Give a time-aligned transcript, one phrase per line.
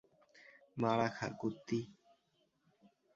[0.77, 1.79] মারা খা, কুত্তি?